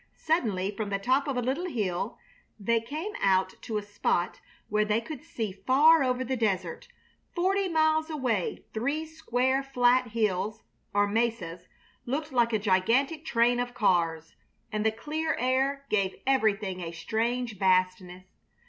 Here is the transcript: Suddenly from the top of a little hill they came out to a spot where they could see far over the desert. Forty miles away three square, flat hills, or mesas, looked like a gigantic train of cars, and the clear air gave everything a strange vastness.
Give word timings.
Suddenly 0.17 0.71
from 0.71 0.89
the 0.89 0.97
top 0.97 1.27
of 1.27 1.37
a 1.37 1.43
little 1.43 1.67
hill 1.67 2.17
they 2.59 2.81
came 2.81 3.11
out 3.21 3.53
to 3.61 3.77
a 3.77 3.83
spot 3.83 4.39
where 4.67 4.83
they 4.83 4.99
could 4.99 5.23
see 5.23 5.51
far 5.51 6.03
over 6.03 6.23
the 6.23 6.35
desert. 6.35 6.87
Forty 7.35 7.69
miles 7.69 8.09
away 8.09 8.65
three 8.73 9.05
square, 9.05 9.61
flat 9.61 10.07
hills, 10.07 10.63
or 10.91 11.05
mesas, 11.05 11.67
looked 12.07 12.31
like 12.33 12.51
a 12.51 12.57
gigantic 12.57 13.23
train 13.25 13.59
of 13.59 13.75
cars, 13.75 14.33
and 14.71 14.83
the 14.83 14.91
clear 14.91 15.35
air 15.37 15.85
gave 15.91 16.15
everything 16.25 16.81
a 16.81 16.91
strange 16.91 17.59
vastness. 17.59 18.25